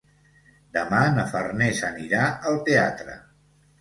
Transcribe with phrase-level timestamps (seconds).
[0.77, 3.19] Demà na Farners anirà al teatre.